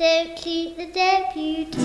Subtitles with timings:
[0.00, 1.76] Don't shoot the deputies.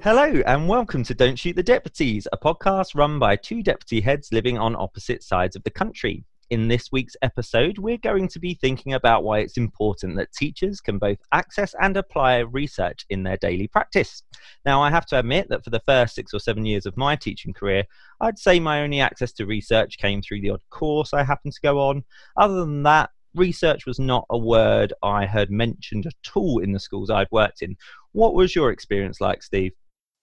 [0.00, 4.32] Hello, and welcome to Don't Shoot the Deputies, a podcast run by two deputy heads
[4.32, 6.24] living on opposite sides of the country.
[6.48, 10.80] In this week's episode, we're going to be thinking about why it's important that teachers
[10.80, 14.22] can both access and apply research in their daily practice.
[14.64, 17.16] Now, I have to admit that for the first six or seven years of my
[17.16, 17.84] teaching career,
[18.22, 21.60] I'd say my only access to research came through the odd course I happened to
[21.60, 22.02] go on.
[22.38, 26.80] Other than that, research was not a word I heard mentioned at all in the
[26.80, 27.76] schools I'd worked in.
[28.12, 29.72] What was your experience like, Steve?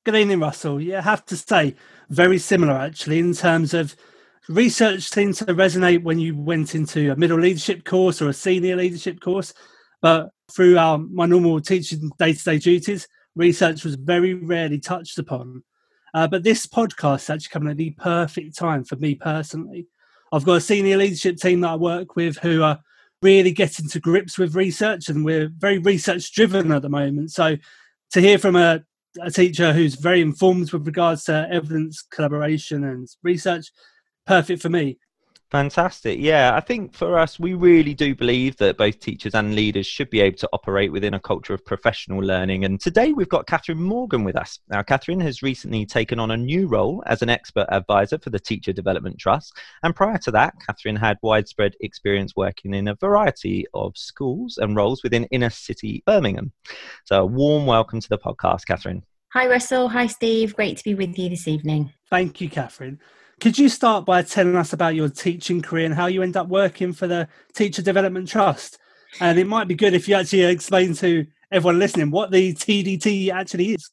[0.03, 0.81] Good evening, Russell.
[0.81, 1.76] Yeah, I have to say,
[2.09, 3.95] very similar actually in terms of
[4.50, 8.76] research seemed to resonate when you went into a middle leadership course or a senior
[8.76, 9.53] leadership course.
[10.02, 15.20] But through our, my normal teaching day to day duties, research was very rarely touched
[15.20, 15.64] upon.
[16.14, 19.88] Uh, but this podcast is actually coming at the perfect time for me personally.
[20.31, 22.80] I've got a senior leadership team that I work with who are
[23.21, 27.31] really getting to grips with research and we're very research driven at the moment.
[27.31, 27.57] So
[28.11, 28.84] to hear from a,
[29.21, 33.72] a teacher who's very informed with regards to evidence collaboration and research,
[34.25, 34.97] perfect for me.
[35.52, 36.17] Fantastic.
[36.17, 40.09] Yeah, I think for us, we really do believe that both teachers and leaders should
[40.09, 42.63] be able to operate within a culture of professional learning.
[42.63, 44.59] And today we've got Catherine Morgan with us.
[44.69, 48.39] Now, Catherine has recently taken on a new role as an expert advisor for the
[48.39, 49.52] Teacher Development Trust.
[49.83, 54.77] And prior to that, Catherine had widespread experience working in a variety of schools and
[54.77, 56.53] roles within inner city Birmingham.
[57.03, 59.03] So, a warm welcome to the podcast, Catherine.
[59.33, 59.89] Hi, Russell.
[59.89, 60.55] Hi, Steve.
[60.55, 61.91] Great to be with you this evening.
[62.09, 63.02] Thank you, Catherine.
[63.42, 66.47] Could you start by telling us about your teaching career and how you end up
[66.47, 68.78] working for the Teacher Development Trust?
[69.20, 73.31] And it might be good if you actually explain to everyone listening what the TDT
[73.31, 73.89] actually is.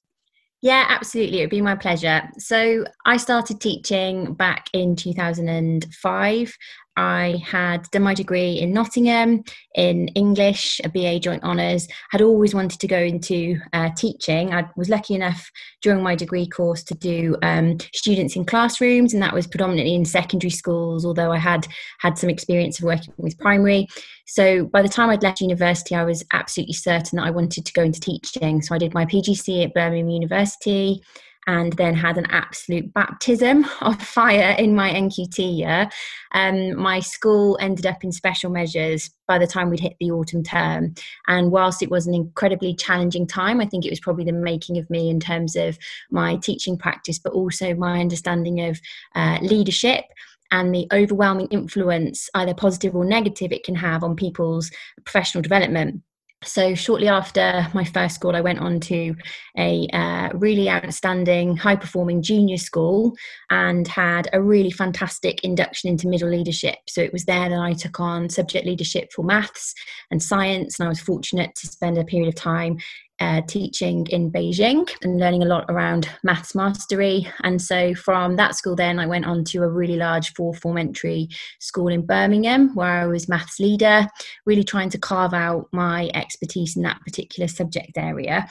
[0.60, 1.38] Yeah, absolutely.
[1.38, 2.28] It would be my pleasure.
[2.36, 6.56] So, I started teaching back in 2005
[6.98, 9.44] I had done my degree in Nottingham
[9.76, 11.86] in English, a BA Joint Honours.
[12.10, 14.52] Had always wanted to go into uh, teaching.
[14.52, 15.48] I was lucky enough
[15.80, 20.04] during my degree course to do um, students in classrooms, and that was predominantly in
[20.04, 21.06] secondary schools.
[21.06, 21.68] Although I had
[22.00, 23.86] had some experience of working with primary.
[24.26, 27.72] So by the time I'd left university, I was absolutely certain that I wanted to
[27.72, 28.60] go into teaching.
[28.60, 31.00] So I did my PGC at Birmingham University
[31.48, 35.88] and then had an absolute baptism of fire in my NQT year.
[36.32, 40.42] Um, my school ended up in special measures by the time we'd hit the autumn
[40.44, 40.94] term.
[41.26, 44.76] And whilst it was an incredibly challenging time, I think it was probably the making
[44.76, 45.78] of me in terms of
[46.10, 48.78] my teaching practice, but also my understanding of
[49.14, 50.04] uh, leadership
[50.50, 54.70] and the overwhelming influence, either positive or negative, it can have on people's
[55.04, 56.02] professional development
[56.44, 59.14] so shortly after my first school i went on to
[59.56, 63.12] a uh, really outstanding high performing junior school
[63.50, 66.76] and had a really fantastic induction into middle leadership.
[66.86, 69.74] So it was there that i took on subject leadership for maths
[70.10, 72.78] and science and i was fortunate to spend a period of time
[73.20, 77.26] uh, teaching in Beijing and learning a lot around maths mastery.
[77.42, 80.78] And so from that school, then I went on to a really large four form
[80.78, 84.06] entry school in Birmingham where I was maths leader,
[84.46, 88.48] really trying to carve out my expertise in that particular subject area.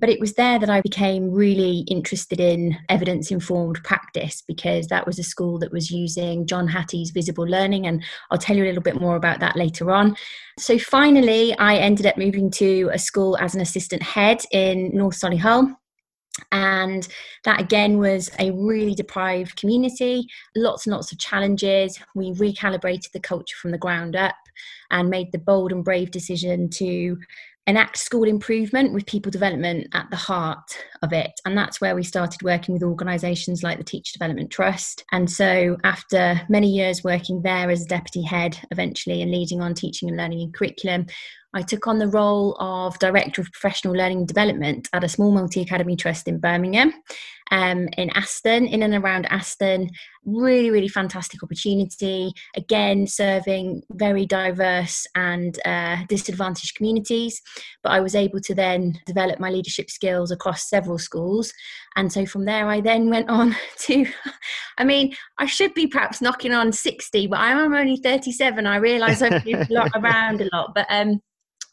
[0.00, 5.06] But it was there that I became really interested in evidence informed practice because that
[5.06, 7.86] was a school that was using John Hattie's visible learning.
[7.86, 10.16] And I'll tell you a little bit more about that later on.
[10.58, 15.20] So finally, I ended up moving to a school as an assistant head in North
[15.20, 15.76] Solihull
[16.52, 17.08] and
[17.44, 23.20] that again was a really deprived community lots and lots of challenges we recalibrated the
[23.20, 24.36] culture from the ground up
[24.90, 27.16] and made the bold and brave decision to
[27.66, 31.30] enact school improvement with people development at the heart of it.
[31.44, 35.04] And that's where we started working with organisations like the Teacher Development Trust.
[35.12, 39.74] And so, after many years working there as a deputy head, eventually, and leading on
[39.74, 41.06] teaching and learning and curriculum,
[41.52, 45.32] I took on the role of Director of Professional Learning and Development at a small
[45.32, 46.92] multi academy trust in Birmingham,
[47.50, 49.90] um, in Aston, in and around Aston.
[50.24, 52.32] Really, really fantastic opportunity.
[52.56, 57.40] Again, serving very diverse and uh, disadvantaged communities.
[57.82, 61.52] But I was able to then develop my leadership skills across several schools.
[61.96, 64.06] And so from there, I then went on to,
[64.78, 68.66] I mean, I should be perhaps knocking on 60, but I am only 37.
[68.66, 70.72] I realise I've moved a lot around a lot.
[70.74, 71.20] But um,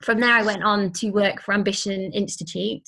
[0.01, 2.87] from there, I went on to work for Ambition Institute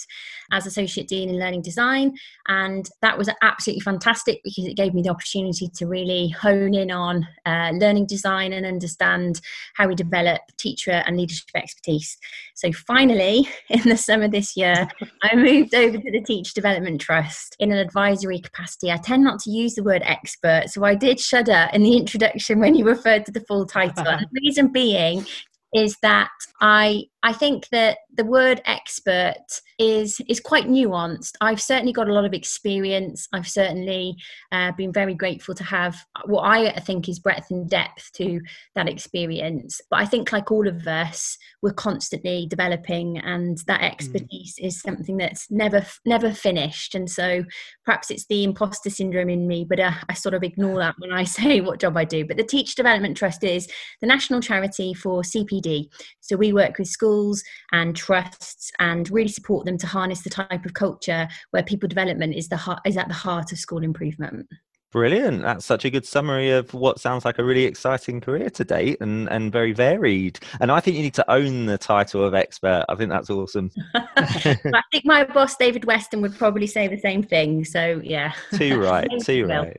[0.51, 2.15] as Associate Dean in Learning Design.
[2.47, 6.91] And that was absolutely fantastic because it gave me the opportunity to really hone in
[6.91, 9.41] on uh, learning design and understand
[9.75, 12.17] how we develop teacher and leadership expertise.
[12.56, 14.88] So finally, in the summer this year,
[15.23, 18.91] I moved over to the Teacher Development Trust in an advisory capacity.
[18.91, 22.59] I tend not to use the word expert, so I did shudder in the introduction
[22.59, 24.03] when you referred to the full title.
[24.03, 25.25] the reason being
[25.74, 26.30] is that
[26.62, 31.33] I I think that the word expert is is quite nuanced.
[31.42, 33.27] I've certainly got a lot of experience.
[33.33, 34.16] I've certainly
[34.51, 38.39] uh, been very grateful to have what I think is breadth and depth to
[38.75, 39.81] that experience.
[39.89, 43.92] But I think, like all of us, we're constantly developing, and that mm.
[43.92, 44.68] expertise mm.
[44.68, 46.95] is something that's never never finished.
[46.95, 47.44] And so,
[47.86, 51.12] perhaps it's the imposter syndrome in me, but uh, I sort of ignore that when
[51.12, 52.25] I say what job I do.
[52.25, 53.68] But the Teacher Development Trust is
[54.00, 55.89] the national charity for CPD.
[56.29, 60.63] So we work with schools and trusts and really support them to harness the type
[60.63, 64.45] of culture where people development is the heart, is at the heart of school improvement.
[64.91, 65.44] Brilliant.
[65.44, 68.97] That's such a good summary of what sounds like a really exciting career to date
[69.01, 70.39] and, and very varied.
[70.59, 72.86] And I think you need to own the title of expert.
[72.89, 73.69] I think that's awesome.
[73.95, 77.65] I think my boss, David Weston, would probably say the same thing.
[77.65, 78.33] So, yeah.
[78.56, 79.07] Too right.
[79.21, 79.77] too right.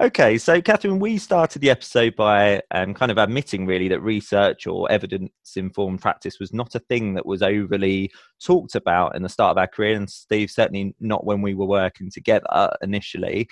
[0.00, 0.36] okay.
[0.38, 4.90] So, Catherine, we started the episode by um, kind of admitting really that research or
[4.90, 8.10] evidence informed practice was not a thing that was overly
[8.42, 9.94] talked about in the start of our career.
[9.94, 13.48] And Steve, certainly not when we were working together initially.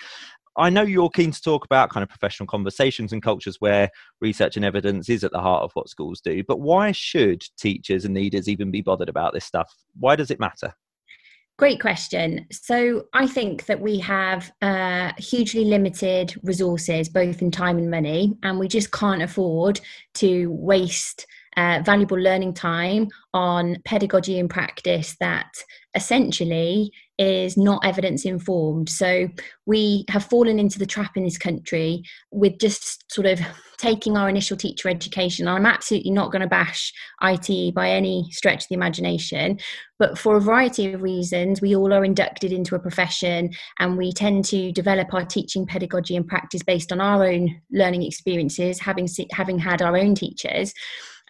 [0.57, 3.89] I know you're keen to talk about kind of professional conversations and cultures where
[4.21, 8.05] research and evidence is at the heart of what schools do, but why should teachers
[8.05, 9.73] and leaders even be bothered about this stuff?
[9.99, 10.73] Why does it matter?
[11.59, 12.45] Great question.
[12.51, 18.37] So, I think that we have uh, hugely limited resources, both in time and money,
[18.43, 19.81] and we just can't afford
[20.15, 21.25] to waste
[21.57, 25.51] uh, valuable learning time on pedagogy and practice that
[25.95, 28.89] essentially is not evidence informed.
[28.89, 29.29] So
[29.65, 33.39] we have fallen into the trap in this country with just sort of
[33.77, 35.47] taking our initial teacher education.
[35.47, 39.59] I'm absolutely not going to bash IT by any stretch of the imagination,
[39.99, 44.11] but for a variety of reasons, we all are inducted into a profession and we
[44.11, 49.07] tend to develop our teaching pedagogy and practice based on our own learning experiences, having,
[49.31, 50.73] having had our own teachers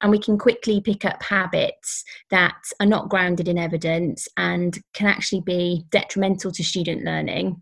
[0.02, 5.08] and we can quickly pick up habits that are not grounded in evidence and can
[5.08, 7.62] actually be detrimental to student learning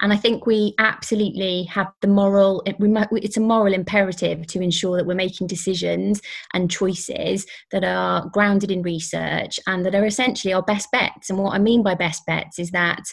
[0.00, 5.06] and I think we absolutely have the moral, it's a moral imperative to ensure that
[5.06, 6.20] we're making decisions
[6.54, 11.30] and choices that are grounded in research and that are essentially our best bets.
[11.30, 13.04] And what I mean by best bets is that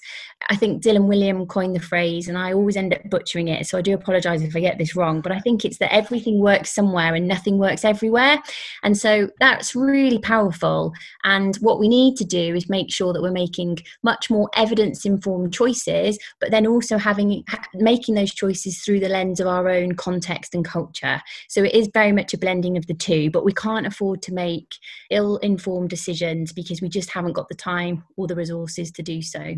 [0.49, 3.65] I think Dylan Wiliam coined the phrase, and I always end up butchering it.
[3.65, 6.39] So I do apologize if I get this wrong, but I think it's that everything
[6.39, 8.41] works somewhere and nothing works everywhere.
[8.83, 10.93] And so that's really powerful.
[11.23, 15.05] And what we need to do is make sure that we're making much more evidence
[15.05, 17.43] informed choices, but then also having
[17.73, 21.19] making those choices through the lens of our own context and culture
[21.49, 24.31] so it is very much a blending of the two but we can't afford to
[24.31, 24.75] make
[25.09, 29.23] ill informed decisions because we just haven't got the time or the resources to do
[29.23, 29.55] so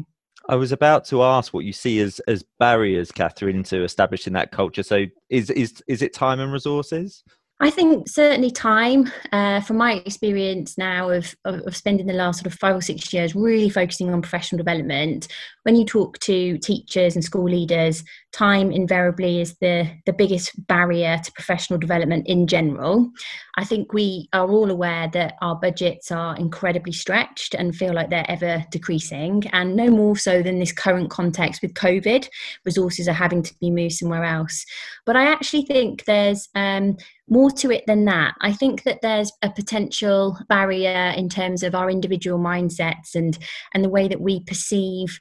[0.48, 4.52] I was about to ask what you see as as barriers, Catherine, to establishing that
[4.54, 4.84] culture.
[4.84, 7.22] So, is is is it time and resources?
[7.60, 12.40] I think certainly time, uh, from my experience now of, of, of, spending the last
[12.40, 15.28] sort of five or six years really focusing on professional development,
[15.64, 21.20] when you talk to teachers and school leaders, time invariably is the, the biggest barrier
[21.24, 23.10] to professional development in general.
[23.58, 28.12] I think we are all aware that our budgets are incredibly stretched and feel like
[28.12, 32.28] they're ever decreasing, and no more so than this current context with COVID.
[32.66, 34.64] Resources are having to be moved somewhere else.
[35.08, 36.98] But I actually think there's um,
[37.30, 38.36] more to it than that.
[38.42, 43.38] I think that there's a potential barrier in terms of our individual mindsets and
[43.74, 45.20] and the way that we perceive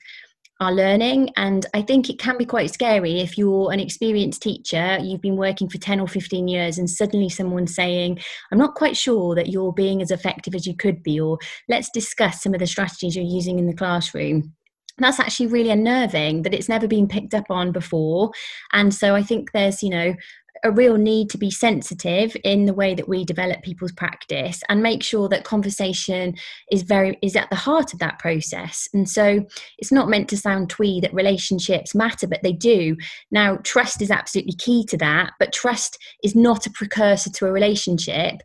[0.61, 1.31] our learning.
[1.37, 5.37] And i think it can be quite scary if you're an experienced teacher you've been
[5.37, 8.19] working for 10 or 15 years and suddenly someone's saying
[8.51, 11.39] i'm not quite sure that you're being as effective as you could be or
[11.69, 14.53] let's discuss some of the strategies you're using in the classroom.
[14.99, 18.31] That's actually really unnerving that it's never been picked up on before.
[18.73, 20.15] And so i think there's you know
[20.65, 24.83] a real need to be sensitive in the way that we develop people's practice and
[24.83, 26.35] make sure that conversation
[26.71, 28.89] is very is at the heart of that process.
[28.93, 29.45] And so
[29.79, 32.97] it's not meant to sound twee that relationships matter but they do.
[33.31, 37.53] Now trust is absolutely key to that but trust is not a precursor to a
[37.53, 38.37] relationship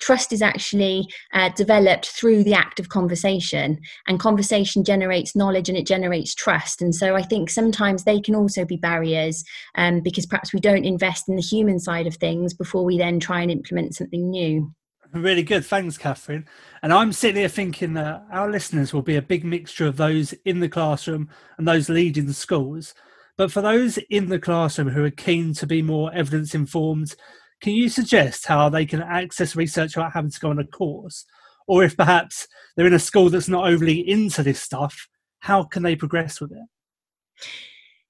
[0.00, 5.78] trust is actually uh, developed through the act of conversation and conversation generates knowledge and
[5.78, 6.82] it generates trust.
[6.82, 9.44] And so i think sometimes they can also be barriers
[9.76, 13.20] um, because perhaps we don't invest in the human side of things before we then
[13.20, 14.72] try and implement something new.
[15.12, 15.64] Really good.
[15.64, 16.46] Thanks catherine.
[16.82, 20.32] And i'm sitting here thinking that our listeners will be a big mixture of those
[20.44, 21.28] in the classroom
[21.58, 22.94] and those leading schools.
[23.36, 27.14] But for those in the classroom who are keen to be more evidence informed
[27.60, 31.24] can you suggest how they can access research without having to go on a course?
[31.66, 32.46] Or if perhaps
[32.76, 35.08] they're in a school that's not overly into this stuff,
[35.40, 37.46] how can they progress with it?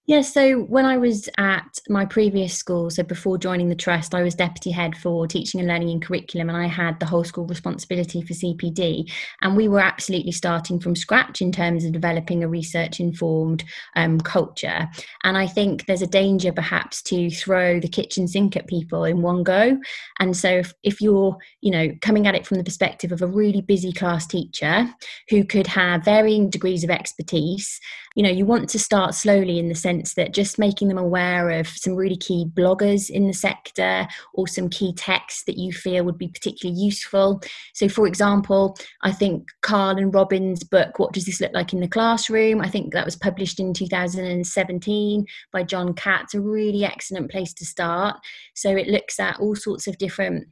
[0.08, 4.22] Yeah, so when I was at my previous school, so before joining the trust, I
[4.22, 7.44] was deputy head for teaching and learning and curriculum, and I had the whole school
[7.44, 9.10] responsibility for CPD.
[9.42, 13.64] And we were absolutely starting from scratch in terms of developing a research informed
[13.96, 14.88] um, culture.
[15.25, 19.22] And I think there's a danger perhaps to throw the kitchen sink at people in
[19.22, 19.76] one go.
[20.20, 23.26] And so if, if you're, you know, coming at it from the perspective of a
[23.26, 24.88] really busy class teacher
[25.30, 27.80] who could have varying degrees of expertise,
[28.14, 30.99] you know, you want to start slowly in the sense sense that just making them
[30.99, 35.73] aware of some really key bloggers in the sector or some key texts that you
[35.73, 37.41] feel would be particularly useful.
[37.75, 41.81] So, for example, I think Carl and Robin's book, What Does This Look Like in
[41.81, 42.61] the Classroom?
[42.61, 47.65] I think that was published in 2017 by John Catt, a really excellent place to
[47.65, 48.17] start.
[48.55, 50.49] So, it looks at all sorts of different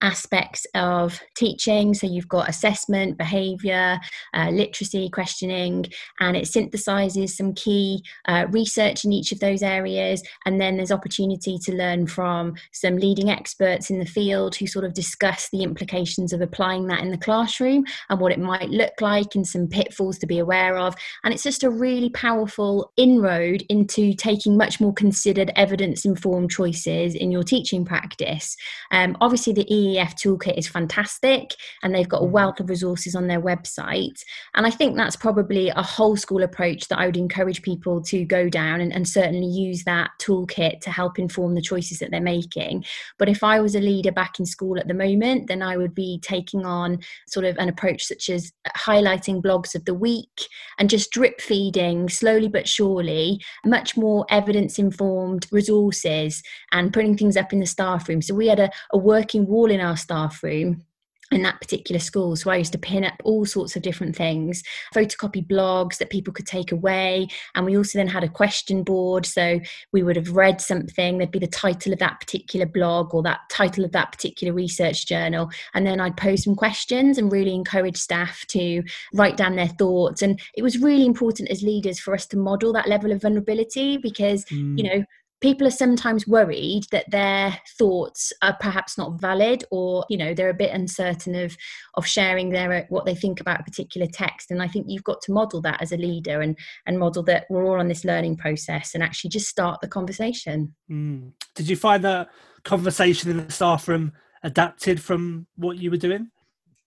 [0.00, 1.94] aspects of teaching.
[1.94, 3.98] So you've got assessment, behaviour,
[4.34, 5.86] uh, literacy, questioning,
[6.20, 10.22] and it synthesizes some key uh, research in each of those areas.
[10.44, 14.84] And then there's opportunity to learn from some leading experts in the field who sort
[14.84, 19.00] of discuss the implications of applying that in the classroom and what it might look
[19.00, 20.94] like and some pitfalls to be aware of.
[21.24, 27.14] And it's just a really powerful inroad into taking much more considered evidence informed choices
[27.14, 28.56] in your teaching practice.
[28.90, 32.32] Um, obviously, the E EEF toolkit is fantastic and they've got a mm-hmm.
[32.32, 34.20] wealth of resources on their website.
[34.54, 38.24] And I think that's probably a whole school approach that I would encourage people to
[38.24, 42.20] go down and, and certainly use that toolkit to help inform the choices that they're
[42.20, 42.84] making.
[43.18, 45.94] But if I was a leader back in school at the moment, then I would
[45.94, 50.90] be taking on sort of an approach such as highlighting blogs of the week and
[50.90, 57.52] just drip feeding slowly but surely much more evidence informed resources and putting things up
[57.52, 58.22] in the staff room.
[58.22, 60.84] So we had a, a working wall in our staff room
[61.32, 62.36] in that particular school.
[62.36, 64.62] So I used to pin up all sorts of different things,
[64.94, 67.26] photocopy blogs that people could take away.
[67.54, 69.26] And we also then had a question board.
[69.26, 69.60] So
[69.92, 73.40] we would have read something, there'd be the title of that particular blog or that
[73.50, 75.50] title of that particular research journal.
[75.74, 78.82] And then I'd pose some questions and really encourage staff to
[79.12, 80.22] write down their thoughts.
[80.22, 83.96] And it was really important as leaders for us to model that level of vulnerability
[83.96, 84.78] because, mm.
[84.78, 85.04] you know,
[85.46, 90.50] people are sometimes worried that their thoughts are perhaps not valid or you know they're
[90.50, 91.56] a bit uncertain of
[91.94, 94.50] of sharing their what they think about a particular text.
[94.50, 97.46] And i think you've got to model that as a leader and and model that
[97.48, 100.74] we're all on this learning process and actually just start the conversation.
[100.90, 101.30] Mm.
[101.54, 102.28] did you find that
[102.64, 104.12] conversation in the staff room
[104.42, 106.32] adapted from what you were doing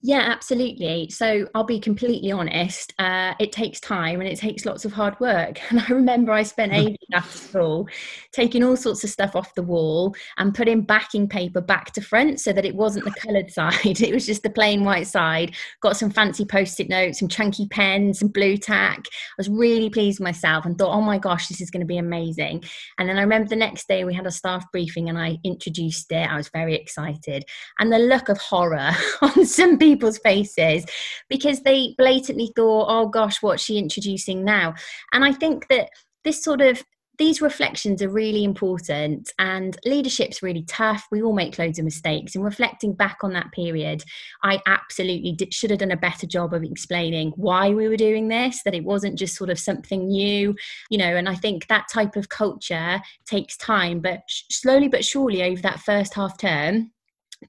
[0.02, 1.10] yeah, absolutely.
[1.10, 2.94] So I'll be completely honest.
[3.00, 5.60] Uh, it takes time and it takes lots of hard work.
[5.70, 7.88] And I remember I spent ages after school
[8.32, 12.40] taking all sorts of stuff off the wall and putting backing paper back to front
[12.40, 14.02] so that it wasn't the coloured side.
[14.02, 15.56] It was just the plain white side.
[15.82, 19.00] Got some fancy post-it notes, some chunky pens, some blue tack.
[19.06, 21.86] I was really pleased with myself and thought, oh my gosh, this is going to
[21.86, 22.64] be amazing.
[22.98, 26.12] And then I remember the next day we had a staff briefing and I introduced
[26.12, 26.30] it.
[26.30, 27.44] I was very excited.
[27.80, 28.92] And the look of horror
[29.22, 30.86] on some people people's faces
[31.30, 34.76] because they blatantly thought, oh gosh, what's she introducing now?
[35.14, 35.90] And I think that
[36.24, 36.84] this sort of
[37.18, 42.34] these reflections are really important and leadership's really tough we all make loads of mistakes
[42.34, 44.02] and reflecting back on that period
[44.42, 48.30] i absolutely did, should have done a better job of explaining why we were doing
[48.30, 50.56] this that it wasn't just sort of something new
[50.90, 55.04] you know and i think that type of culture takes time but sh- slowly but
[55.04, 56.90] surely over that first half term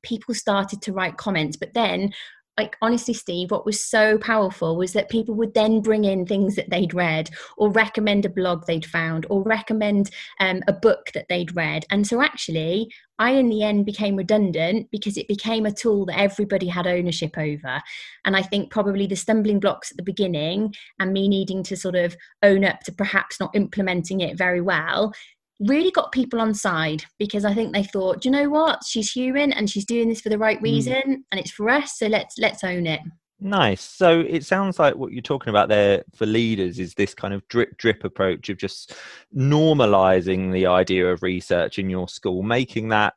[0.02, 2.12] people started to write comments but then
[2.61, 6.56] like honestly steve what was so powerful was that people would then bring in things
[6.56, 11.26] that they'd read or recommend a blog they'd found or recommend um, a book that
[11.28, 11.85] they'd read.
[11.90, 16.18] And so actually i in the end became redundant because it became a tool that
[16.18, 17.80] everybody had ownership over.
[18.25, 21.97] And i think probably the stumbling blocks at the beginning and me needing to sort
[21.97, 25.14] of own up to perhaps not implementing it very well
[25.60, 29.52] really got people on side because I think they thought, you know what, she's human
[29.52, 30.64] and she's doing this for the right hmm.
[30.64, 31.16] reason mm.
[31.30, 33.00] and it's for us, so let's let's own it.
[33.42, 33.80] Nice.
[33.80, 37.46] So it sounds like what you're talking about there for leaders is this kind of
[37.48, 38.94] drip drip approach of just
[39.34, 43.14] normalizing the idea of research in your school, making that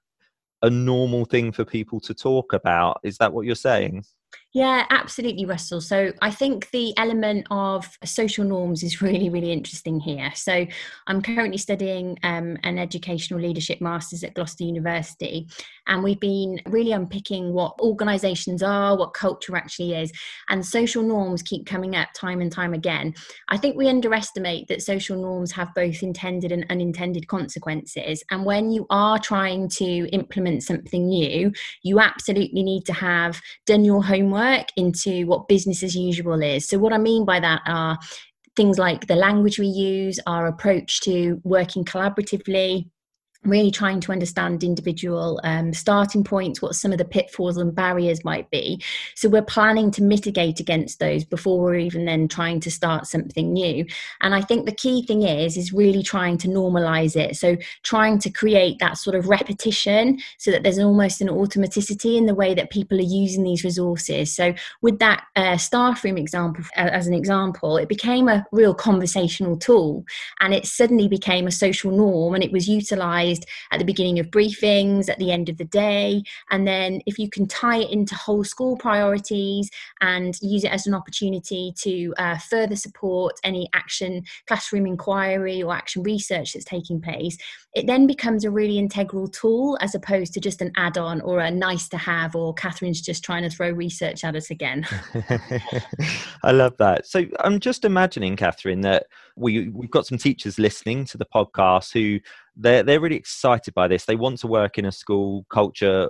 [0.62, 3.01] a normal thing for people to talk about.
[3.03, 4.05] Is that what you're saying?
[4.53, 5.81] Yeah, absolutely, Russell.
[5.81, 10.31] So I think the element of social norms is really, really interesting here.
[10.36, 10.67] So
[11.07, 15.48] I'm currently studying um, an educational leadership master's at Gloucester University,
[15.88, 20.12] and we've been really unpicking what organisations are, what culture actually is,
[20.50, 23.15] and social norms keep coming up time and time again.
[23.50, 28.24] I think we underestimate that social norms have both intended and unintended consequences.
[28.29, 33.83] And when you are trying to implement something new, you absolutely need to have done
[33.83, 34.42] your homework
[34.75, 36.67] into what business as usual is.
[36.67, 37.97] So, what I mean by that are
[38.55, 42.89] things like the language we use, our approach to working collaboratively,
[43.45, 48.23] really trying to understand individual um, starting points, what some of the pitfalls and barriers
[48.23, 48.81] might be.
[49.15, 53.53] So we're planning to mitigate against those before we're even then trying to start something
[53.53, 53.85] new.
[54.21, 57.35] And I think the key thing is is really trying to normalize it.
[57.35, 62.25] So trying to create that sort of repetition so that there's almost an automaticity in
[62.25, 64.33] the way that people are using these resources.
[64.33, 69.57] So with that uh, staff room example as an example, it became a real conversational
[69.57, 70.05] tool
[70.39, 73.33] and it suddenly became a social norm and it was utilized
[73.72, 76.24] at the beginning of briefings, at the end of the day.
[76.52, 79.70] And then if you can tie it into whole school priorities
[80.02, 85.74] and use it as an opportunity to uh, further support any action, classroom inquiry, or
[85.74, 87.38] action research that's taking place,
[87.74, 91.40] it then becomes a really integral tool as opposed to just an add on or
[91.40, 94.86] a nice to have, or Catherine's just trying to throw research at us again.
[96.44, 97.08] I love that.
[97.08, 101.94] So I'm just imagining, Catherine, that we, we've got some teachers listening to the podcast
[101.94, 102.20] who
[102.55, 104.05] they're they're really excited by this.
[104.05, 106.10] They want to work in a school culture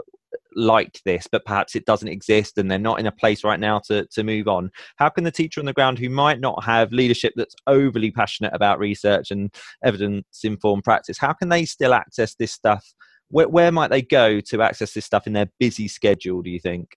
[0.55, 3.79] like this, but perhaps it doesn't exist and they're not in a place right now
[3.79, 4.71] to, to move on.
[4.97, 8.53] How can the teacher on the ground who might not have leadership that's overly passionate
[8.53, 12.85] about research and evidence informed practice, how can they still access this stuff?
[13.29, 16.59] Where, where might they go to access this stuff in their busy schedule, do you
[16.59, 16.89] think?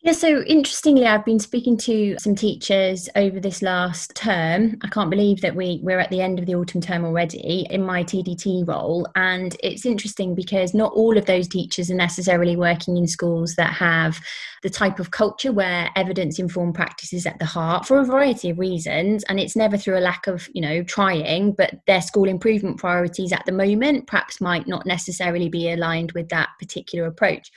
[0.00, 4.76] Yeah, so interestingly, I've been speaking to some teachers over this last term.
[4.84, 7.84] I can't believe that we, we're at the end of the autumn term already in
[7.84, 9.08] my TDT role.
[9.16, 13.72] And it's interesting because not all of those teachers are necessarily working in schools that
[13.72, 14.20] have
[14.62, 18.50] the type of culture where evidence informed practice is at the heart for a variety
[18.50, 19.24] of reasons.
[19.24, 23.32] And it's never through a lack of, you know, trying, but their school improvement priorities
[23.32, 27.50] at the moment perhaps might not necessarily be aligned with that particular approach.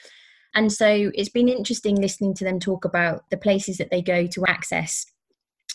[0.54, 4.28] And so it's been interesting listening to them talk about the places that they go
[4.28, 5.06] to access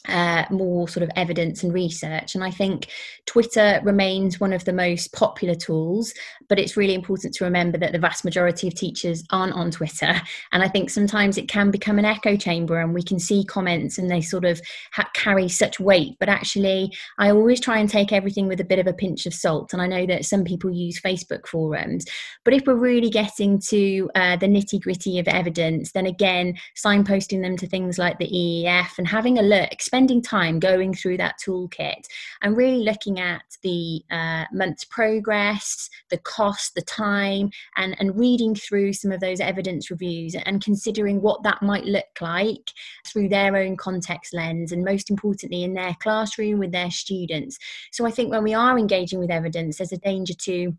[0.08, 2.34] uh, more sort of evidence and research.
[2.34, 2.88] And I think
[3.26, 6.12] Twitter remains one of the most popular tools,
[6.48, 10.20] but it's really important to remember that the vast majority of teachers aren't on Twitter.
[10.52, 13.98] And I think sometimes it can become an echo chamber and we can see comments
[13.98, 14.60] and they sort of
[14.92, 16.16] ha- carry such weight.
[16.18, 19.34] But actually, I always try and take everything with a bit of a pinch of
[19.34, 19.72] salt.
[19.72, 22.04] And I know that some people use Facebook forums.
[22.44, 27.42] But if we're really getting to uh, the nitty gritty of evidence, then again, signposting
[27.42, 31.36] them to things like the EEF and having a look, spending time going through that
[31.42, 32.04] toolkit
[32.42, 38.54] and really looking at the uh, month's progress, the cost, the time, and, and reading
[38.54, 42.70] through some of those evidence reviews and considering what that might look like
[43.06, 47.56] through their own context lens and most importantly in their classroom with their students.
[47.90, 50.76] So I think when we are engaging with evidence, there's a danger to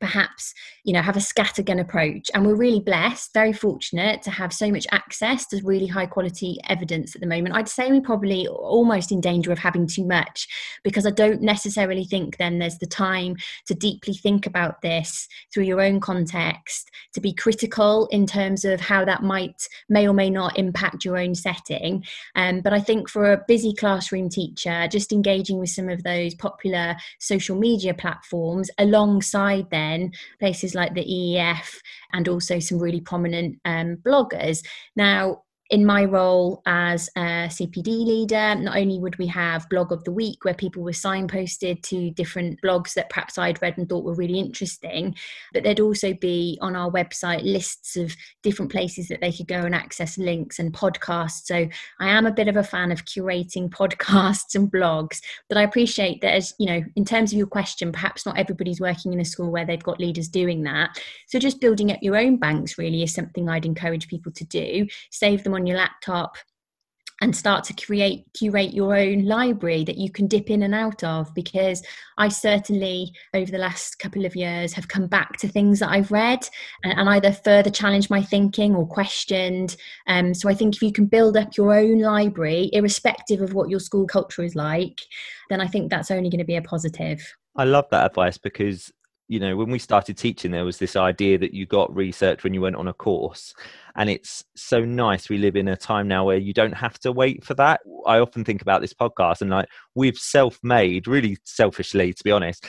[0.00, 2.30] perhaps you know have a scattergun approach.
[2.34, 6.58] And we're really blessed very fortunate to have so much access to really high quality
[6.68, 7.54] evidence at the moment.
[7.54, 10.48] I'd say we're probably almost in danger of having too much
[10.82, 13.36] because i don't necessarily think then there's the time
[13.66, 18.80] to deeply think about this through your own context to be critical in terms of
[18.80, 22.04] how that might may or may not impact your own setting.
[22.36, 26.34] Um, but i think for a busy classroom teacher just engaging with some of those
[26.34, 29.89] popular social media platforms alongside them
[30.38, 31.76] places like the EEF
[32.12, 34.64] and also some really prominent um, bloggers.
[34.96, 40.02] Now, in my role as a CPD leader, not only would we have blog of
[40.02, 44.04] the week where people were signposted to different blogs that perhaps I'd read and thought
[44.04, 45.14] were really interesting,
[45.54, 49.60] but there'd also be on our website lists of different places that they could go
[49.60, 51.44] and access links and podcasts.
[51.44, 51.68] So
[52.00, 56.20] I am a bit of a fan of curating podcasts and blogs, but I appreciate
[56.22, 59.24] that as you know, in terms of your question, perhaps not everybody's working in a
[59.24, 61.00] school where they've got leaders doing that.
[61.28, 64.88] So just building up your own banks really is something I'd encourage people to do.
[65.10, 66.36] Save them on on your laptop
[67.22, 71.04] and start to create curate your own library that you can dip in and out
[71.04, 71.82] of because
[72.18, 76.10] i certainly over the last couple of years have come back to things that i've
[76.10, 76.48] read
[76.82, 79.76] and, and either further challenged my thinking or questioned.
[80.06, 83.70] Um, so i think if you can build up your own library irrespective of what
[83.70, 84.98] your school culture is like
[85.50, 87.34] then i think that's only going to be a positive.
[87.56, 88.92] I love that advice because
[89.30, 92.52] you know when we started teaching there was this idea that you got research when
[92.52, 93.54] you went on a course
[93.94, 97.12] and it's so nice we live in a time now where you don't have to
[97.12, 102.12] wait for that i often think about this podcast and like we've self-made really selfishly
[102.12, 102.66] to be honest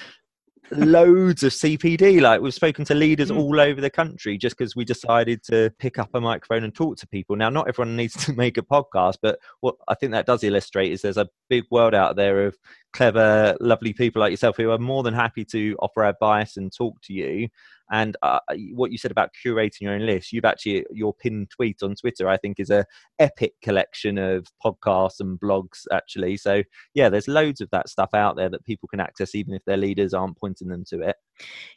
[0.72, 2.22] loads of CPD.
[2.22, 3.38] Like we've spoken to leaders mm.
[3.38, 6.98] all over the country just because we decided to pick up a microphone and talk
[6.98, 7.36] to people.
[7.36, 10.92] Now, not everyone needs to make a podcast, but what I think that does illustrate
[10.92, 12.58] is there's a big world out there of
[12.94, 17.02] clever, lovely people like yourself who are more than happy to offer advice and talk
[17.04, 17.50] to you.
[17.92, 18.40] And uh,
[18.74, 22.30] what you said about curating your own list, you've actually your pinned tweet on Twitter,
[22.30, 22.86] I think, is a
[23.20, 25.86] epic collection of podcasts and blogs.
[25.92, 29.54] Actually, so yeah, there's loads of that stuff out there that people can access, even
[29.54, 31.18] if their leaders aren't pointing them to it.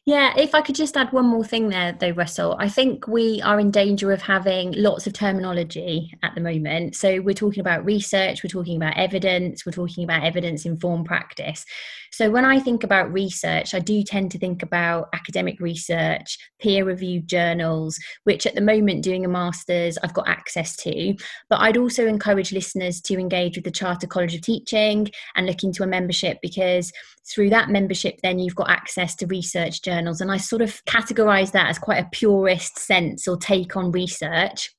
[0.07, 3.41] Yeah, if I could just add one more thing there, though, Russell, I think we
[3.41, 6.95] are in danger of having lots of terminology at the moment.
[6.95, 11.65] So we're talking about research, we're talking about evidence, we're talking about evidence informed practice.
[12.13, 16.85] So when I think about research, I do tend to think about academic research, peer
[16.85, 21.17] reviewed journals, which at the moment, doing a master's, I've got access to.
[21.49, 25.65] But I'd also encourage listeners to engage with the Charter College of Teaching and look
[25.65, 26.93] into a membership because
[27.27, 30.21] through that membership, then you've got access to research journals.
[30.21, 34.75] And I sort of categorize that as quite a purist sense or take on research.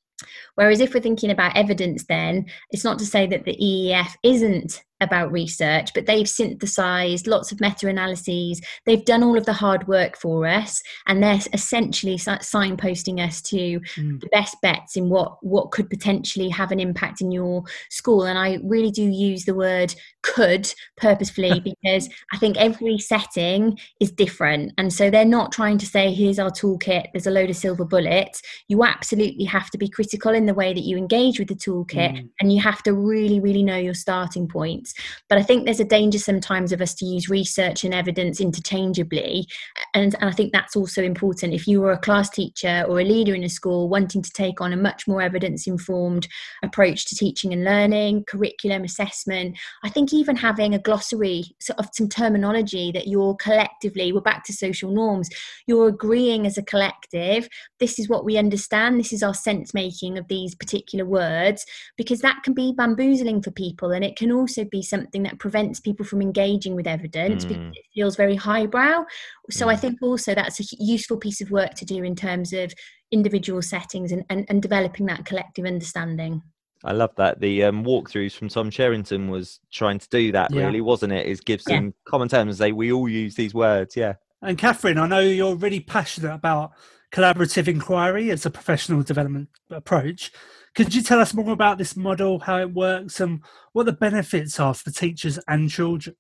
[0.56, 4.84] Whereas if we're thinking about evidence, then it's not to say that the EEF isn't
[5.06, 8.62] about research, but they've synthesized lots of meta analyses.
[8.86, 13.80] They've done all of the hard work for us, and they're essentially signposting us to
[13.80, 14.20] mm.
[14.20, 18.24] the best bets in what, what could potentially have an impact in your school.
[18.26, 24.12] And I really do use the word could purposefully because I think every setting is
[24.12, 24.74] different.
[24.78, 27.86] And so they're not trying to say, here's our toolkit, there's a load of silver
[27.86, 28.42] bullets.
[28.68, 32.14] You absolutely have to be critical in the way that you engage with the toolkit,
[32.14, 32.30] mm.
[32.42, 34.94] and you have to really, really know your starting point points.
[35.30, 39.48] But I think there's a danger sometimes of us to use research and evidence interchangeably.
[39.94, 41.54] And, and I think that's also important.
[41.54, 44.62] If you were a class teacher or a leader in a school wanting to take
[44.62, 46.28] on a much more evidence informed
[46.64, 51.90] approach to teaching and learning, curriculum assessment, I think even having a glossary sort of
[51.94, 55.30] some terminology that you're collectively, we're back to social norms,
[55.68, 57.48] you're agreeing as a collective,
[57.80, 61.66] this is what we understand, this is our sense making of these particular words,
[61.98, 65.40] because that can be bamboozling for people and it can also be be something that
[65.40, 67.50] prevents people from engaging with evidence mm.
[67.50, 69.06] because it feels very highbrow.
[69.50, 69.70] So mm.
[69.70, 72.74] I think also that's a useful piece of work to do in terms of
[73.12, 76.42] individual settings and, and, and developing that collective understanding.
[76.84, 77.40] I love that.
[77.40, 80.66] The um, walkthroughs from Tom Sherrington was trying to do that, yeah.
[80.66, 81.26] really, wasn't it?
[81.26, 81.92] Is give some yeah.
[82.06, 83.96] common terms and say we all use these words.
[83.96, 84.16] Yeah.
[84.42, 86.74] And Catherine, I know you're really passionate about
[87.12, 90.32] collaborative inquiry as a professional development approach.
[90.76, 93.42] Could you tell us more about this model, how it works, and
[93.74, 96.16] what the benefits are for teachers and children?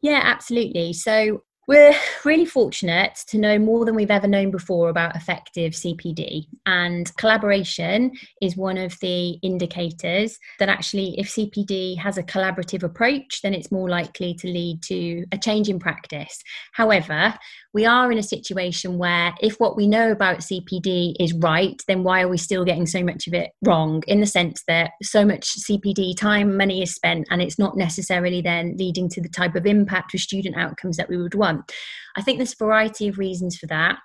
[0.00, 0.92] Yeah, absolutely.
[0.92, 6.46] So we're really fortunate to know more than we've ever known before about effective CPD,
[6.64, 13.42] and collaboration is one of the indicators that actually, if CPD has a collaborative approach,
[13.42, 16.42] then it's more likely to lead to a change in practice.
[16.72, 17.34] However,
[17.74, 22.02] we are in a situation where if what we know about CPD is right, then
[22.02, 24.02] why are we still getting so much of it wrong?
[24.06, 28.40] In the sense that so much CPD time, money is spent, and it's not necessarily
[28.40, 31.70] then leading to the type of impact with student outcomes that we would want.
[32.16, 33.98] I think there's a variety of reasons for that.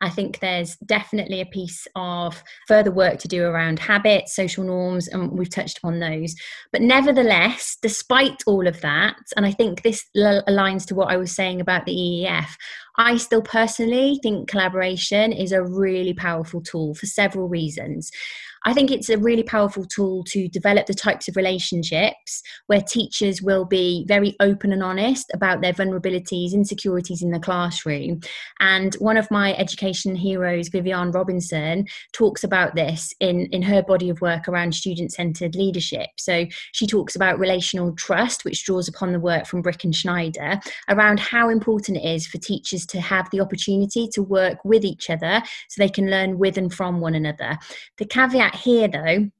[0.00, 5.08] I think there's definitely a piece of further work to do around habits, social norms,
[5.08, 6.34] and we've touched upon those.
[6.72, 11.34] But nevertheless, despite all of that, and I think this aligns to what I was
[11.34, 12.48] saying about the EEF,
[12.96, 18.10] I still personally think collaboration is a really powerful tool for several reasons.
[18.64, 23.40] I think it's a really powerful tool to develop the types of relationships where teachers
[23.42, 28.20] will be very open and honest about their vulnerabilities, insecurities in the classroom.
[28.60, 34.10] And one of my education heroes, Viviane Robinson, talks about this in, in her body
[34.10, 36.08] of work around student centered leadership.
[36.16, 40.60] So she talks about relational trust, which draws upon the work from Bryk and Schneider,
[40.88, 45.10] around how important it is for teachers to have the opportunity to work with each
[45.10, 47.58] other so they can learn with and from one another.
[47.98, 49.30] The caveat here, though,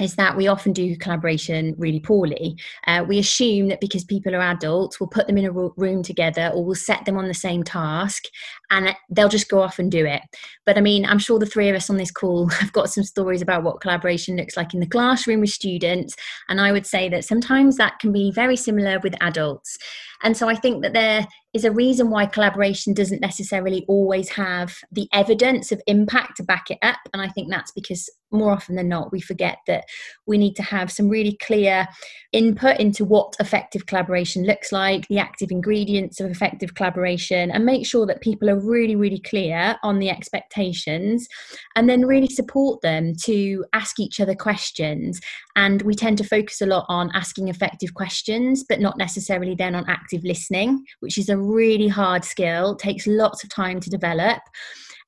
[0.00, 2.56] is that we often do collaboration really poorly.
[2.86, 6.50] Uh, we assume that because people are adults, we'll put them in a room together
[6.54, 8.24] or we'll set them on the same task
[8.70, 10.22] and they'll just go off and do it.
[10.64, 13.04] But I mean, I'm sure the three of us on this call have got some
[13.04, 16.14] stories about what collaboration looks like in the classroom with students.
[16.48, 19.76] And I would say that sometimes that can be very similar with adults.
[20.22, 24.76] And so I think that there is a reason why collaboration doesn't necessarily always have
[24.92, 26.98] the evidence of impact to back it up.
[27.12, 29.84] And I think that's because more often than not, we forget that
[30.26, 31.88] we need to have some really clear
[32.32, 37.84] input into what effective collaboration looks like, the active ingredients of effective collaboration, and make
[37.84, 41.26] sure that people are really, really clear on the expectations
[41.74, 45.20] and then really support them to ask each other questions.
[45.56, 49.74] And we tend to focus a lot on asking effective questions, but not necessarily then
[49.74, 54.40] on active listening, which is a really hard skill, takes lots of time to develop.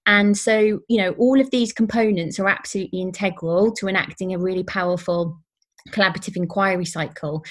[0.07, 4.65] And so, you know, all of these components are absolutely integral to enacting a really
[4.65, 5.41] powerful
[5.91, 7.45] collaborative inquiry cycle.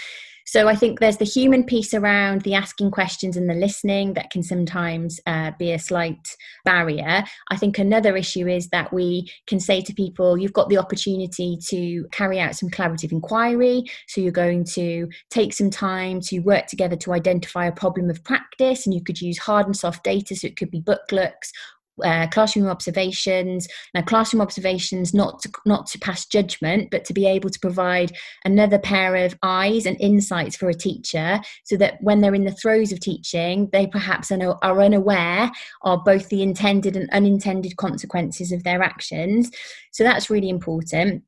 [0.51, 4.31] So I think there's the human piece around the asking questions and the listening that
[4.31, 6.35] can sometimes uh, be a slight
[6.65, 7.23] barrier.
[7.49, 11.57] I think another issue is that we can say to people, you've got the opportunity
[11.69, 13.85] to carry out some collaborative inquiry.
[14.09, 18.21] So you're going to take some time to work together to identify a problem of
[18.25, 20.35] practice, and you could use hard and soft data.
[20.35, 21.53] So it could be booklets
[22.04, 23.67] uh, classroom observations.
[23.93, 28.12] Now, classroom observations not to, not to pass judgment, but to be able to provide
[28.45, 32.51] another pair of eyes and insights for a teacher, so that when they're in the
[32.51, 35.51] throes of teaching, they perhaps are, are unaware
[35.84, 39.51] of both the intended and unintended consequences of their actions.
[39.91, 41.23] So that's really important.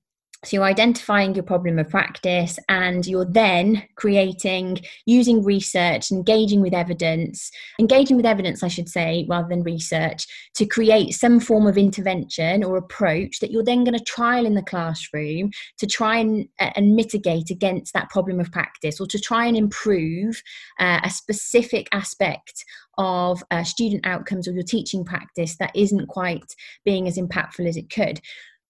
[0.46, 6.74] So you're identifying your problem of practice and you're then creating, using research, engaging with
[6.74, 11.78] evidence, engaging with evidence, I should say, rather than research, to create some form of
[11.78, 16.48] intervention or approach that you're then going to trial in the classroom to try and,
[16.60, 20.42] and mitigate against that problem of practice or to try and improve
[20.80, 22.66] uh, a specific aspect
[22.98, 27.78] of uh, student outcomes or your teaching practice that isn't quite being as impactful as
[27.78, 28.22] it could.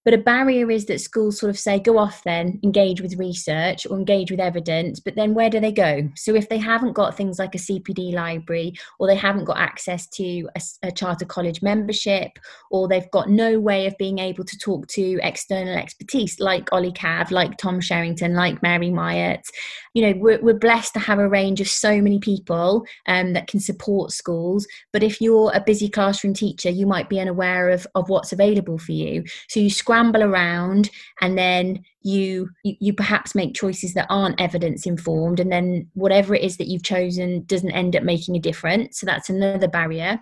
[0.05, 3.87] But a barrier is that schools sort of say, go off then, engage with research
[3.89, 6.09] or engage with evidence, but then where do they go?
[6.15, 10.07] So if they haven't got things like a CPD library or they haven't got access
[10.07, 12.37] to a, a charter college membership
[12.69, 16.91] or they've got no way of being able to talk to external expertise like Ollie
[16.91, 19.45] Cav, like Tom Sherrington, like Mary Myatt,
[19.93, 23.47] you know, we're, we're blessed to have a range of so many people um, that
[23.47, 24.67] can support schools.
[24.91, 28.77] But if you're a busy classroom teacher, you might be unaware of, of what's available
[28.77, 29.23] for you.
[29.49, 30.89] So you scramble around
[31.21, 36.33] and then you, you, you perhaps make choices that aren't evidence informed and then whatever
[36.33, 38.99] it is that you've chosen doesn't end up making a difference.
[38.99, 40.19] So that's another barrier.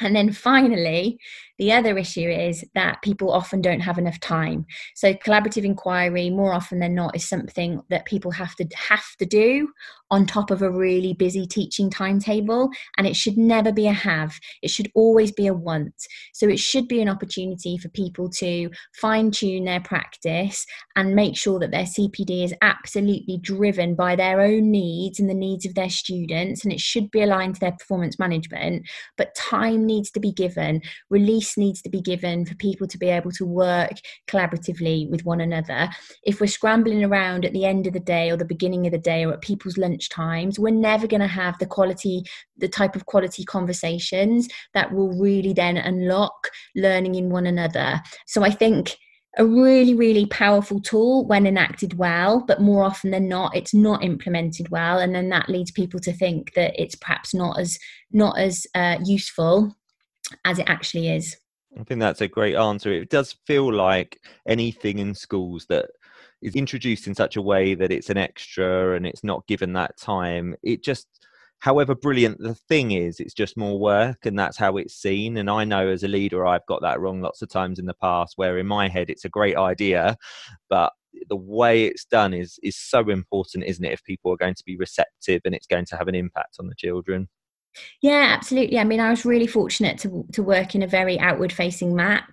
[0.00, 1.20] And then finally
[1.58, 4.66] the other issue is that people often don't have enough time.
[4.94, 9.26] So collaborative inquiry, more often than not, is something that people have to have to
[9.26, 9.68] do
[10.10, 12.70] on top of a really busy teaching timetable.
[12.96, 14.38] And it should never be a have.
[14.62, 15.94] It should always be a want.
[16.32, 21.36] So it should be an opportunity for people to fine tune their practice and make
[21.36, 25.74] sure that their CPD is absolutely driven by their own needs and the needs of
[25.74, 26.64] their students.
[26.64, 28.86] And it should be aligned to their performance management.
[29.16, 30.82] But time needs to be given.
[31.10, 33.92] Release space needs to be given for people to be able to work
[34.28, 35.88] collaboratively with one another.
[36.22, 38.98] If we're scrambling around at the end of the day or the beginning of the
[38.98, 42.24] day or at people's lunch times, we're never going to have the quality,
[42.56, 48.00] the type of quality conversations that will really then unlock learning in one another.
[48.26, 48.96] So I think
[49.36, 54.04] a really really powerful tool when enacted well but more often than not it's not
[54.04, 57.76] implemented well and then that leads people to think that it's perhaps not as
[58.12, 59.74] not as uh, useful
[60.44, 61.36] as it actually is.
[61.78, 62.92] I think that's a great answer.
[62.92, 65.86] It does feel like anything in schools that
[66.40, 69.96] is introduced in such a way that it's an extra and it's not given that
[69.96, 70.54] time.
[70.62, 71.08] It just,
[71.58, 75.38] however brilliant the thing is, it's just more work and that's how it's seen.
[75.38, 77.94] And I know as a leader, I've got that wrong lots of times in the
[77.94, 80.16] past where in my head it's a great idea,
[80.68, 80.92] but
[81.28, 84.64] the way it's done is is so important isn't it if people are going to
[84.66, 87.28] be receptive and it's going to have an impact on the children
[88.00, 88.78] yeah, absolutely.
[88.78, 92.24] I mean, I was really fortunate to to work in a very outward facing MAT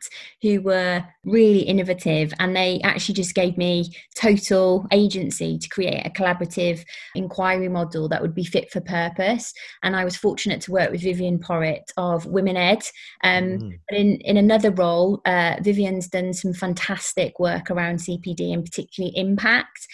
[0.42, 6.10] who were really innovative and they actually just gave me total agency to create a
[6.10, 6.84] collaborative
[7.16, 9.54] inquiry model that would be fit for purpose.
[9.84, 12.84] And I was fortunate to work with Vivienne Porritt of Women Ed.
[13.24, 13.80] Um, mm.
[13.90, 19.16] But in, in another role, uh, Vivienne's done some fantastic work around CPD and particularly
[19.16, 19.88] impact.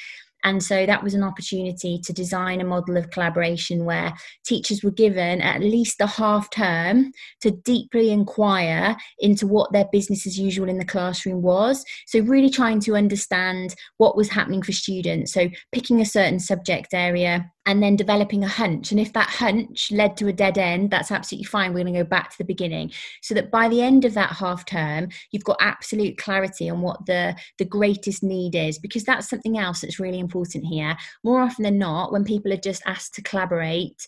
[0.48, 4.14] And so that was an opportunity to design a model of collaboration where
[4.46, 10.26] teachers were given at least a half term to deeply inquire into what their business
[10.26, 11.84] as usual in the classroom was.
[12.06, 15.34] So, really trying to understand what was happening for students.
[15.34, 18.92] So, picking a certain subject area and then developing a hunch.
[18.92, 21.74] And if that hunch led to a dead end, that's absolutely fine.
[21.74, 22.94] We're going to go back to the beginning.
[23.22, 27.06] So that by the end of that half term, you've got absolute clarity on what
[27.06, 30.96] the, the greatest need is, because that's something else that's really important here.
[31.26, 34.08] More often than not, when people are just asked to collaborate,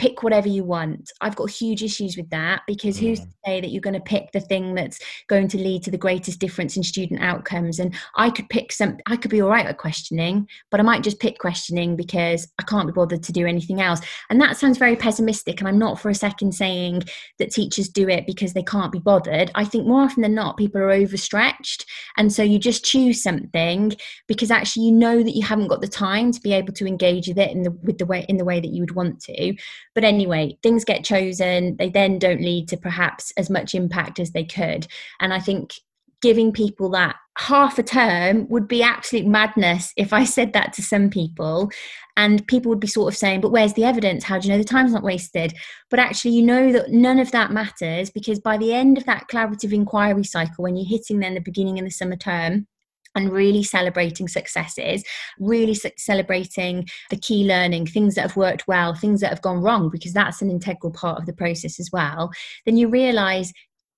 [0.00, 1.12] pick whatever you want.
[1.20, 3.00] I've got huge issues with that because mm.
[3.00, 5.90] who's to say that you're going to pick the thing that's going to lead to
[5.90, 7.78] the greatest difference in student outcomes?
[7.78, 11.02] And I could pick some, I could be all right at questioning, but I might
[11.02, 14.00] just pick questioning because I can't be bothered to do anything else.
[14.30, 15.60] And that sounds very pessimistic.
[15.60, 17.02] And I'm not for a second saying
[17.38, 19.50] that teachers do it because they can't be bothered.
[19.54, 21.84] I think more often than not, people are overstretched.
[22.16, 23.92] And so you just choose something
[24.26, 27.28] because actually you know that you haven't got the time to be able to engage
[27.28, 29.54] with it in the, with the way, in the way that you would want to
[29.94, 31.76] but anyway, things get chosen.
[31.76, 34.86] They then don't lead to perhaps as much impact as they could.
[35.20, 35.74] And I think
[36.22, 40.82] giving people that half a term would be absolute madness if I said that to
[40.82, 41.70] some people.
[42.16, 44.24] And people would be sort of saying, but where's the evidence?
[44.24, 45.54] How do you know the time's not wasted?
[45.88, 49.28] But actually, you know that none of that matters because by the end of that
[49.28, 52.66] collaborative inquiry cycle, when you're hitting then the beginning of the summer term,
[53.14, 55.04] and really celebrating successes,
[55.38, 59.90] really celebrating the key learning, things that have worked well, things that have gone wrong,
[59.90, 62.30] because that's an integral part of the process as well,
[62.66, 63.52] then you realize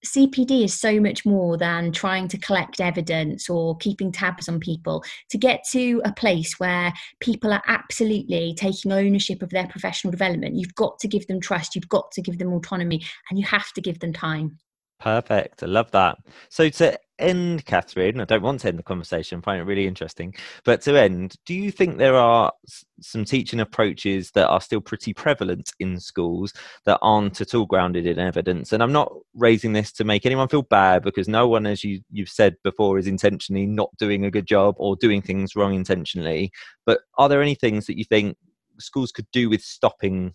[0.05, 5.05] CPD is so much more than trying to collect evidence or keeping tabs on people.
[5.31, 10.57] To get to a place where people are absolutely taking ownership of their professional development,
[10.57, 13.73] you've got to give them trust, you've got to give them autonomy, and you have
[13.75, 14.59] to give them time.
[15.03, 15.65] Perfect.
[15.65, 16.19] I love that.
[16.49, 19.89] So to end, Catherine, I don't want to end the conversation, I find it really
[19.89, 20.33] interesting,
[20.65, 22.53] but to end, do you think there are
[23.01, 26.53] some teaching approaches that are still pretty prevalent in schools
[26.85, 28.73] that aren't at all grounded in evidence?
[28.73, 32.01] And I'm not raising this to make anyone feel bad because no one, as you,
[32.13, 36.53] you've said before, is intentionally not doing a good job or doing things wrong intentionally.
[36.87, 38.37] But are there any things that you think
[38.79, 40.33] schools could do with stopping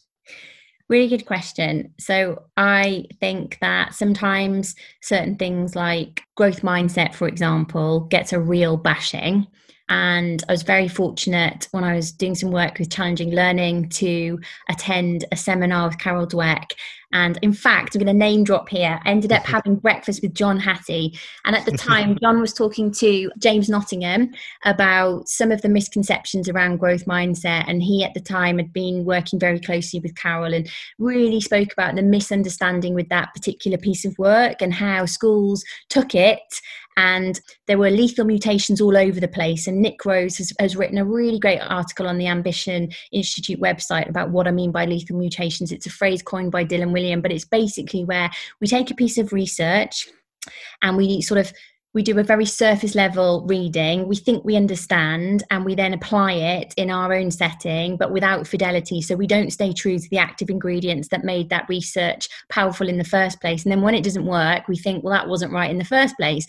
[0.89, 1.93] Really good question.
[2.00, 8.78] So, I think that sometimes certain things like growth mindset, for example, gets a real
[8.78, 9.47] bashing.
[9.89, 14.39] And I was very fortunate when I was doing some work with challenging learning to
[14.69, 16.71] attend a seminar with Carol Dweck.
[17.13, 19.00] And in fact, I'm going to name drop here.
[19.04, 21.17] I ended up having breakfast with John Hattie.
[21.46, 24.32] And at the time, John was talking to James Nottingham
[24.65, 27.65] about some of the misconceptions around growth mindset.
[27.67, 31.72] And he, at the time, had been working very closely with Carol and really spoke
[31.74, 36.62] about the misunderstanding with that particular piece of work and how schools took it
[36.98, 39.67] and there were lethal mutations all over the place.
[39.67, 44.10] And Nick Rose has, has, written a really great article on the Ambition Institute website
[44.10, 45.72] about what I mean by lethal mutations.
[45.72, 48.29] It's a phrase coined by Dylan But it's basically where
[48.62, 50.07] we take a piece of research
[50.81, 51.51] and we sort of
[51.93, 54.07] we do a very surface level reading.
[54.07, 58.45] We think we understand and we then apply it in our own setting but without
[58.45, 59.01] fidelity.
[59.01, 62.99] So we don't stay true to the active ingredients that made that research powerful in
[62.99, 63.63] the first place.
[63.63, 66.15] And then when it doesn't work we think well that wasn't right in the first
[66.17, 66.45] place.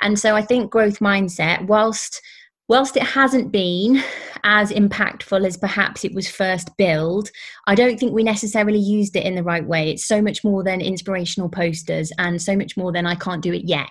[0.00, 2.20] And so i think growth mindset whilst
[2.68, 4.02] whilst it hasn't been
[4.44, 7.30] as impactful as perhaps it was first billed,
[7.66, 9.90] I don't think we necessarily used it in the right way.
[9.90, 13.52] It's so much more than inspirational posters and so much more than I can't do
[13.52, 13.86] it yet.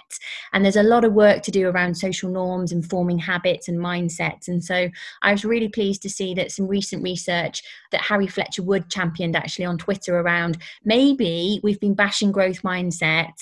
[0.52, 3.80] And there's a lot of work to do around social norms and forming habits and
[3.80, 4.48] mindsets.
[4.48, 4.90] And so
[5.22, 9.36] I was really pleased to see that some recent research that Harry Fletcher Wood championed
[9.36, 13.34] actually on Twitter around maybe we've been bashing growth mindset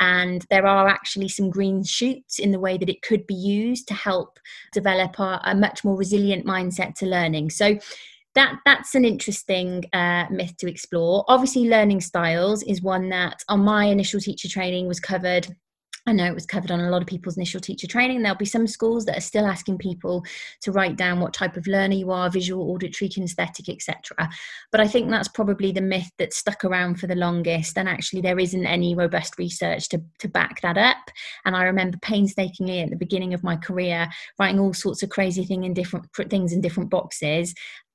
[0.00, 3.88] and there are actually some green shoots in the way that it could be used
[3.88, 4.38] to help
[4.72, 7.50] develop a, a much more resilient mindset to learning.
[7.50, 7.78] So
[8.34, 11.24] that that's an interesting uh, myth to explore.
[11.26, 15.48] Obviously learning styles is one that on my initial teacher training was covered
[16.06, 18.22] I know it was covered on a lot of people's initial teacher training.
[18.22, 20.24] There'll be some schools that are still asking people
[20.62, 24.28] to write down what type of learner you are, visual, auditory, kinesthetic, etc.
[24.70, 27.76] But I think that's probably the myth that stuck around for the longest.
[27.76, 31.10] And actually, there isn't any robust research to, to back that up.
[31.44, 35.44] And I remember painstakingly at the beginning of my career writing all sorts of crazy
[35.44, 37.54] thing in different things in different boxes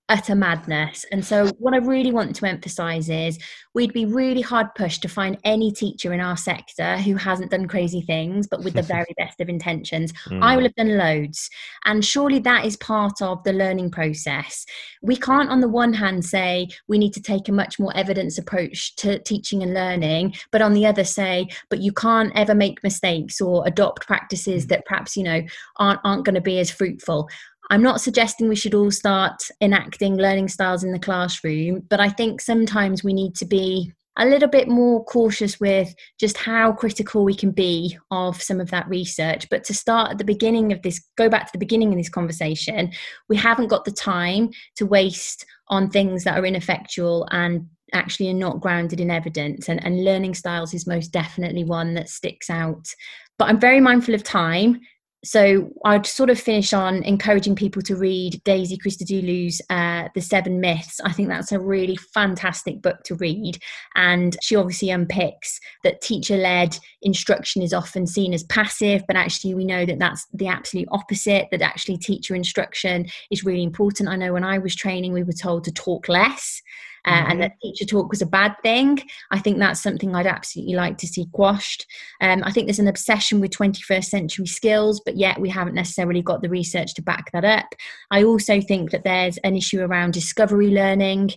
[0.10, 1.06] utter madness.
[1.12, 3.40] And so, what I really want to emphasize is
[3.74, 7.68] we'd be really hard pushed to find any teacher in our sector who hasn't done
[7.68, 10.12] crazy things, but with the very best of intentions.
[10.28, 10.44] Mm.
[10.44, 11.50] I will have done loads.
[11.86, 14.66] And surely that is part of the learning process.
[15.02, 18.38] We can't, on the one hand, say we need to take a much more evidence
[18.38, 22.84] approach to teaching and learning, but on the other, say, but you can't ever make
[22.84, 24.70] mistakes or adopt practices mm.
[24.70, 25.42] that perhaps, you know,
[25.78, 27.30] aren't, aren't going to be as fruitful.
[27.72, 32.10] I'm not suggesting we should all start enacting learning styles in the classroom, but I
[32.10, 37.24] think sometimes we need to be a little bit more cautious with just how critical
[37.24, 39.48] we can be of some of that research.
[39.50, 42.10] But to start at the beginning of this, go back to the beginning of this
[42.10, 42.92] conversation,
[43.30, 48.34] we haven't got the time to waste on things that are ineffectual and actually are
[48.34, 49.70] not grounded in evidence.
[49.70, 52.94] And, and learning styles is most definitely one that sticks out.
[53.40, 54.82] But I'm very mindful of time
[55.24, 60.60] so I'd sort of finish on encouraging people to read Daisy Christodoulou's uh, The Seven
[60.60, 61.00] Myths.
[61.02, 63.60] I think that's a really fantastic book to read.
[63.96, 69.54] And she obviously unpicks that teacher led instruction is often seen as passive, but actually
[69.54, 74.10] we know that that's the absolute opposite, that actually teacher instruction is really important.
[74.10, 76.62] I know when I was training, we were told to talk less
[77.06, 77.32] uh, mm-hmm.
[77.32, 79.00] and that teacher talk was a bad thing.
[79.32, 81.86] I think that's something I'd absolutely like to see quashed.
[82.22, 86.22] Um, I think there's an obsession with 21st century skills, but yet we haven't necessarily
[86.22, 87.74] got the research to back that up.
[88.12, 91.32] I also think that there's an issue around discovery learning.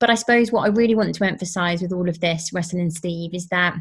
[0.00, 2.92] But I suppose what I really want to emphasize with all of this, Russell and
[2.92, 3.76] Steve, is that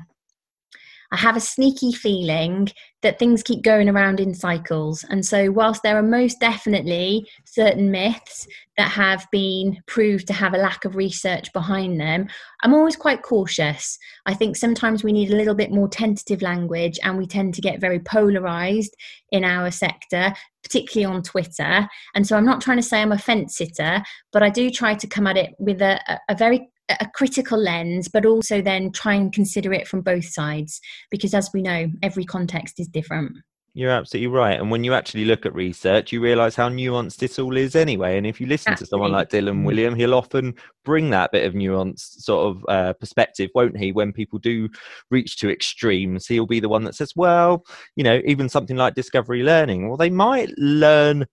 [1.14, 2.70] I have a sneaky feeling
[3.03, 5.05] that things keep going around in cycles.
[5.09, 8.47] And so, whilst there are most definitely certain myths
[8.78, 12.28] that have been proved to have a lack of research behind them,
[12.64, 13.99] I'm always quite cautious.
[14.26, 17.61] I think sometimes we need a little bit more tentative language, and we tend to
[17.61, 18.95] get very polarized
[19.32, 20.34] in our sector,
[20.64, 21.88] particularly on Twitter.
[22.16, 24.01] And so, I'm not trying to say I'm a fence sitter,
[24.32, 28.07] but I do try to come at it with a, a very a critical lens,
[28.07, 30.79] but also then try and consider it from both sides.
[31.09, 33.38] Because as we know, every context is different.
[33.75, 34.59] You're absolutely right.
[34.59, 38.17] And when you actually look at research, you realize how nuanced it all is anyway.
[38.17, 38.86] And if you listen absolutely.
[38.86, 39.63] to someone like Dylan.
[39.63, 40.53] Wiliam, he'll often
[40.86, 43.91] bring that bit of nuanced sort of uh, perspective, won't he?
[43.91, 44.69] When people do
[45.09, 47.65] reach to extremes, he'll be the one that says, well,
[47.95, 51.25] you know, even something like discovery learning, well, they might learn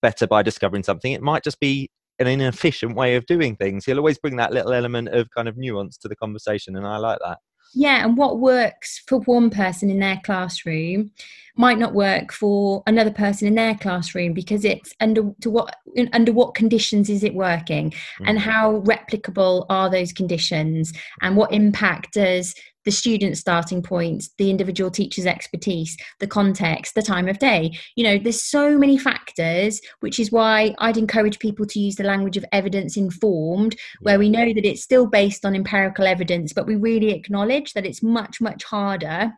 [0.00, 1.10] better by discovering something.
[1.10, 3.84] It might just be an inefficient way of doing things.
[3.84, 6.96] He'll always bring that little element of kind of nuance to the conversation, and I
[6.98, 7.38] like that.
[7.74, 11.10] Yeah, and what works for one person in their classroom
[11.56, 15.76] might not work for another person in their classroom because it's under to what
[16.12, 17.92] under what conditions is it working
[18.24, 18.40] and mm.
[18.40, 22.54] how replicable are those conditions and what impact does
[22.88, 27.70] the student's starting points, the individual teacher's expertise, the context, the time of day.
[27.96, 32.04] You know, there's so many factors, which is why I'd encourage people to use the
[32.04, 36.66] language of evidence informed, where we know that it's still based on empirical evidence, but
[36.66, 39.34] we really acknowledge that it's much, much harder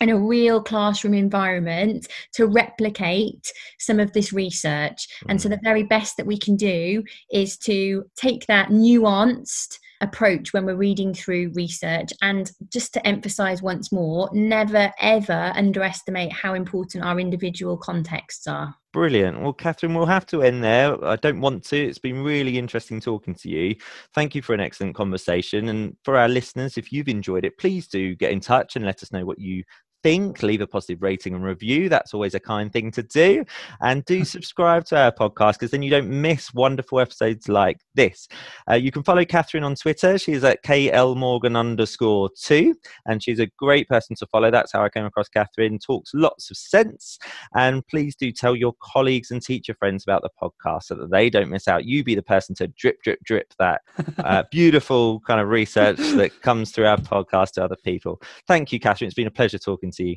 [0.00, 5.06] in a real classroom environment to replicate some of this research.
[5.28, 5.52] And so, mm.
[5.52, 10.76] the very best that we can do is to take that nuanced approach when we're
[10.76, 12.12] reading through research.
[12.22, 18.74] And just to emphasize once more, never ever underestimate how important our individual contexts are.
[18.92, 19.42] Brilliant.
[19.42, 21.04] Well, Catherine, we'll have to end there.
[21.04, 21.76] I don't want to.
[21.76, 23.76] It's been really interesting talking to you.
[24.14, 25.68] Thank you for an excellent conversation.
[25.68, 29.02] And for our listeners, if you've enjoyed it, please do get in touch and let
[29.02, 29.64] us know what you
[30.06, 31.88] think, leave a positive rating and review.
[31.88, 33.44] That's always a kind thing to do.
[33.80, 38.28] And do subscribe to our podcast because then you don't miss wonderful episodes like this.
[38.70, 40.16] Uh, you can follow Catherine on Twitter.
[40.16, 42.76] She's at KL Morgan underscore two,
[43.06, 44.48] and she's a great person to follow.
[44.48, 45.80] That's how I came across Catherine.
[45.80, 47.18] Talks lots of sense.
[47.56, 51.28] And please do tell your colleagues and teacher friends about the podcast so that they
[51.28, 51.84] don't miss out.
[51.84, 53.80] You be the person to drip, drip, drip that
[54.18, 58.22] uh, beautiful kind of research that comes through our podcast to other people.
[58.46, 59.08] Thank you, Catherine.
[59.08, 60.16] It's been a pleasure talking to you.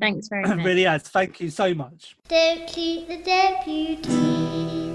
[0.00, 0.64] Thanks very much.
[0.64, 1.02] really has.
[1.02, 2.16] Thank you so much.
[2.28, 4.85] Don't shoot the deputy.